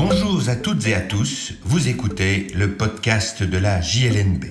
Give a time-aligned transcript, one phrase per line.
[0.00, 4.46] Bonjour à toutes et à tous, vous écoutez le podcast de la JLNB.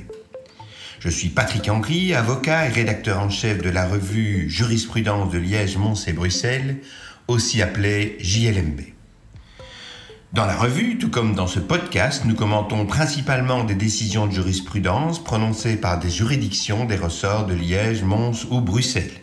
[1.00, 5.76] Je suis Patrick Henry, avocat et rédacteur en chef de la revue Jurisprudence de Liège,
[5.76, 6.78] Mons et Bruxelles,
[7.28, 8.82] aussi appelée JLMB.
[10.34, 15.24] Dans la revue, tout comme dans ce podcast, nous commentons principalement des décisions de jurisprudence
[15.24, 19.20] prononcées par des juridictions des ressorts de Liège, Mons ou Bruxelles.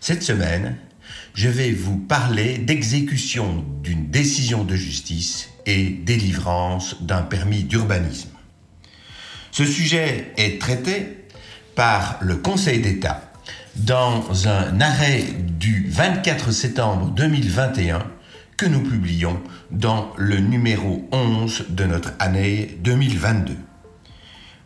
[0.00, 0.76] Cette semaine,
[1.34, 8.30] je vais vous parler d'exécution d'une décision de justice et délivrance d'un permis d'urbanisme.
[9.50, 11.26] Ce sujet est traité
[11.74, 13.32] par le Conseil d'État
[13.76, 15.24] dans un arrêt
[15.58, 18.06] du 24 septembre 2021
[18.56, 19.40] que nous publions
[19.70, 23.56] dans le numéro 11 de notre année 2022.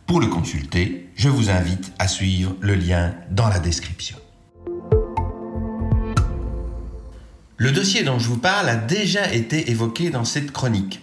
[0.07, 4.17] Pour le consulter, je vous invite à suivre le lien dans la description.
[7.61, 11.01] Le dossier dont je vous parle a déjà été évoqué dans cette chronique.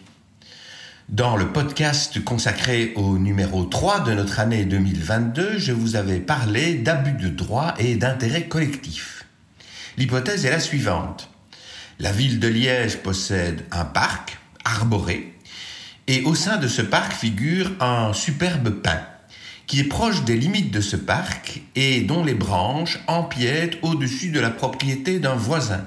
[1.09, 6.75] Dans le podcast consacré au numéro 3 de notre année 2022, je vous avais parlé
[6.75, 9.25] d'abus de droit et d'intérêt collectif.
[9.97, 11.29] L'hypothèse est la suivante.
[11.99, 15.33] La ville de Liège possède un parc arboré
[16.07, 19.01] et au sein de ce parc figure un superbe pin
[19.67, 24.39] qui est proche des limites de ce parc et dont les branches empiètent au-dessus de
[24.39, 25.85] la propriété d'un voisin.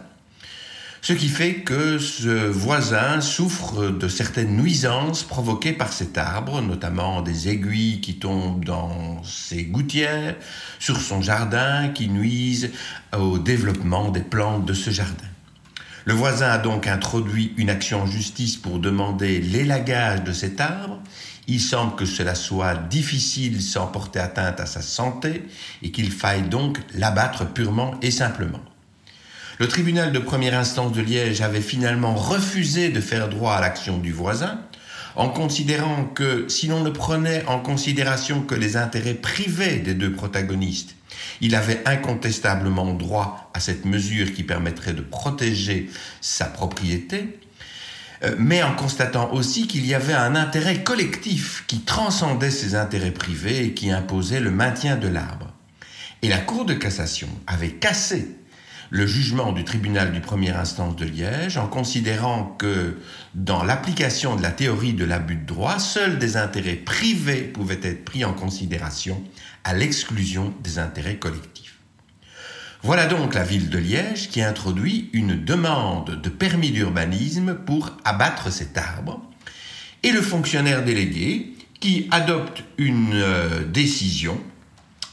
[1.08, 7.22] Ce qui fait que ce voisin souffre de certaines nuisances provoquées par cet arbre, notamment
[7.22, 10.36] des aiguilles qui tombent dans ses gouttières,
[10.78, 12.72] sur son jardin, qui nuisent
[13.16, 15.24] au développement des plantes de ce jardin.
[16.04, 21.00] Le voisin a donc introduit une action en justice pour demander l'élagage de cet arbre.
[21.46, 25.42] Il semble que cela soit difficile sans porter atteinte à sa santé
[25.82, 28.60] et qu'il faille donc l'abattre purement et simplement.
[29.58, 33.98] Le tribunal de première instance de Liège avait finalement refusé de faire droit à l'action
[33.98, 34.60] du voisin,
[35.16, 40.12] en considérant que si l'on ne prenait en considération que les intérêts privés des deux
[40.12, 40.94] protagonistes,
[41.40, 45.90] il avait incontestablement droit à cette mesure qui permettrait de protéger
[46.20, 47.40] sa propriété,
[48.22, 53.10] euh, mais en constatant aussi qu'il y avait un intérêt collectif qui transcendait ses intérêts
[53.10, 55.52] privés et qui imposait le maintien de l'arbre.
[56.22, 58.38] Et la Cour de cassation avait cassé
[58.90, 62.96] le jugement du tribunal du première instance de Liège en considérant que
[63.34, 68.04] dans l'application de la théorie de l'abus de droit, seuls des intérêts privés pouvaient être
[68.04, 69.22] pris en considération
[69.64, 71.78] à l'exclusion des intérêts collectifs.
[72.82, 78.52] Voilà donc la ville de Liège qui introduit une demande de permis d'urbanisme pour abattre
[78.52, 79.20] cet arbre
[80.02, 84.40] et le fonctionnaire délégué qui adopte une euh, décision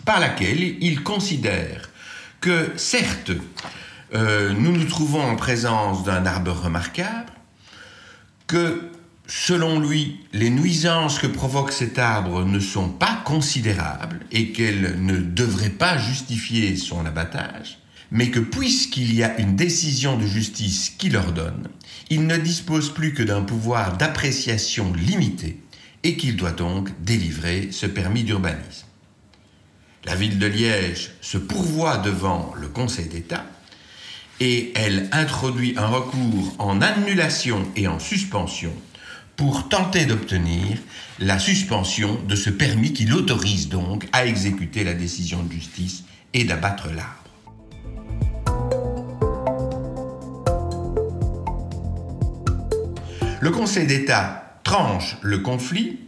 [0.06, 1.90] par laquelle il considère
[2.45, 3.31] que certes,
[4.13, 7.33] euh, nous nous trouvons en présence d'un arbre remarquable,
[8.45, 8.91] que
[9.25, 15.17] selon lui, les nuisances que provoque cet arbre ne sont pas considérables et qu'elles ne
[15.17, 17.79] devraient pas justifier son abattage,
[18.11, 21.67] mais que puisqu'il y a une décision de justice qui l'ordonne,
[22.12, 25.63] il ne dispose plus que d'un pouvoir d'appréciation limité
[26.03, 28.85] et qu'il doit donc délivrer ce permis d'urbanisme.
[30.05, 33.43] La ville de Liège se pourvoit devant le Conseil d'État
[34.39, 38.71] et elle introduit un recours en annulation et en suspension
[39.35, 40.77] pour tenter d'obtenir
[41.19, 46.44] la suspension de ce permis qui l'autorise donc à exécuter la décision de justice et
[46.44, 47.23] d'abattre l'arbre.
[53.41, 55.99] Le Conseil d'État tranche le conflit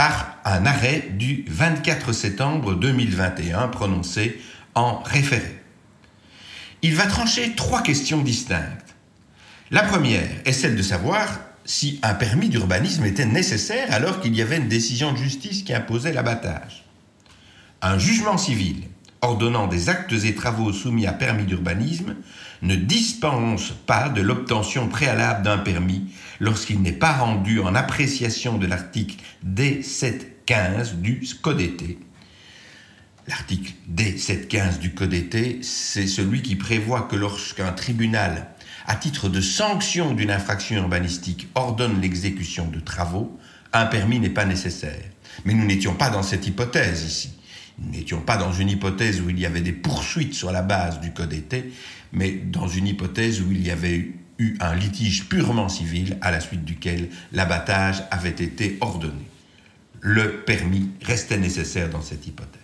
[0.00, 4.40] par un arrêt du 24 septembre 2021 prononcé
[4.74, 5.60] en référé.
[6.80, 8.94] Il va trancher trois questions distinctes.
[9.70, 14.40] La première est celle de savoir si un permis d'urbanisme était nécessaire alors qu'il y
[14.40, 16.86] avait une décision de justice qui imposait l'abattage.
[17.82, 18.84] Un jugement civil
[19.22, 22.16] ordonnant des actes et travaux soumis à permis d'urbanisme
[22.62, 28.66] ne dispense pas de l'obtention préalable d'un permis lorsqu'il n'est pas rendu en appréciation de
[28.66, 31.98] l'article D715 du Code été.
[33.28, 38.48] L'article D715 du Code été, c'est celui qui prévoit que lorsqu'un tribunal,
[38.86, 43.38] à titre de sanction d'une infraction urbanistique, ordonne l'exécution de travaux,
[43.72, 45.04] un permis n'est pas nécessaire.
[45.44, 47.39] Mais nous n'étions pas dans cette hypothèse ici.
[47.80, 51.12] N'étions pas dans une hypothèse où il y avait des poursuites sur la base du
[51.12, 51.72] code été,
[52.12, 56.40] mais dans une hypothèse où il y avait eu un litige purement civil à la
[56.40, 59.24] suite duquel l'abattage avait été ordonné.
[60.00, 62.60] Le permis restait nécessaire dans cette hypothèse.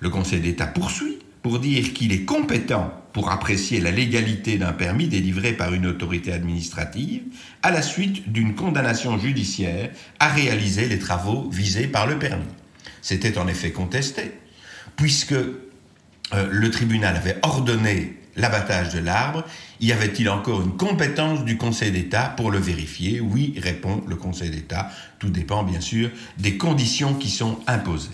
[0.00, 5.08] Le Conseil d'État poursuit pour dire qu'il est compétent pour apprécier la légalité d'un permis
[5.08, 7.22] délivré par une autorité administrative
[7.62, 12.44] à la suite d'une condamnation judiciaire à réaliser les travaux visés par le permis.
[13.02, 14.32] C'était en effet contesté,
[14.96, 15.54] puisque euh,
[16.32, 19.44] le tribunal avait ordonné l'abattage de l'arbre,
[19.80, 23.20] y avait-il encore une compétence du Conseil d'État pour le vérifier?
[23.20, 24.90] Oui, répond le Conseil d'État.
[25.18, 28.10] Tout dépend bien sûr des conditions qui sont imposées.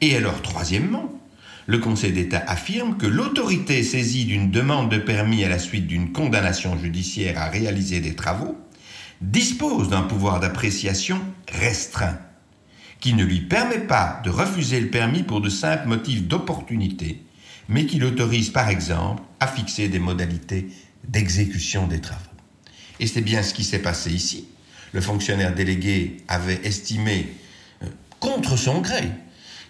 [0.00, 1.12] Et alors, troisièmement,
[1.66, 6.12] le Conseil d'État affirme que l'autorité saisie d'une demande de permis à la suite d'une
[6.12, 8.56] condamnation judiciaire à réaliser des travaux
[9.20, 12.18] dispose d'un pouvoir d'appréciation restreint,
[13.06, 17.22] qui ne lui permet pas de refuser le permis pour de simples motifs d'opportunité,
[17.68, 20.66] mais qui l'autorise par exemple à fixer des modalités
[21.06, 22.20] d'exécution des travaux.
[22.98, 24.48] Et c'est bien ce qui s'est passé ici.
[24.92, 27.28] Le fonctionnaire délégué avait estimé,
[27.84, 27.86] euh,
[28.18, 29.04] contre son gré,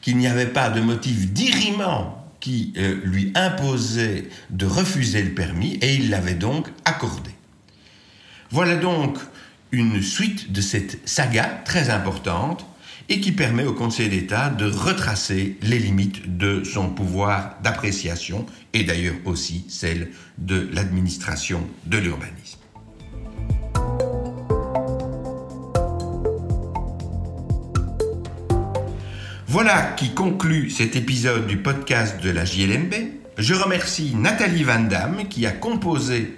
[0.01, 5.75] qu'il n'y avait pas de motif diriment qui euh, lui imposait de refuser le permis
[5.83, 7.33] et il l'avait donc accordé.
[8.49, 9.19] Voilà donc
[9.73, 12.65] une suite de cette saga très importante
[13.09, 18.85] et qui permet au Conseil d'État de retracer les limites de son pouvoir d'appréciation et
[18.85, 22.59] d'ailleurs aussi celle de l'administration de l'urbanisme.
[29.47, 32.93] Voilà qui conclut cet épisode du podcast de la JLMB.
[33.39, 36.35] Je remercie Nathalie Van Damme qui a composé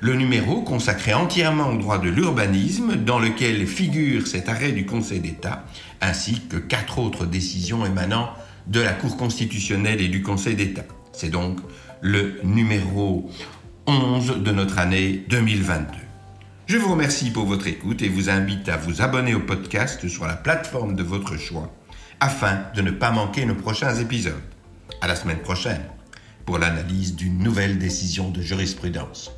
[0.00, 5.20] le numéro consacré entièrement au droit de l'urbanisme dans lequel figure cet arrêt du Conseil
[5.20, 5.64] d'État
[6.00, 8.30] ainsi que quatre autres décisions émanant
[8.66, 10.84] de la Cour constitutionnelle et du Conseil d'État.
[11.12, 11.58] C'est donc
[12.00, 13.30] le numéro
[13.86, 15.86] 11 de notre année 2022.
[16.66, 20.26] Je vous remercie pour votre écoute et vous invite à vous abonner au podcast sur
[20.26, 21.70] la plateforme de votre choix
[22.20, 24.34] afin de ne pas manquer nos prochains épisodes.
[25.02, 25.82] À la semaine prochaine
[26.46, 29.30] pour l'analyse d'une nouvelle décision de jurisprudence.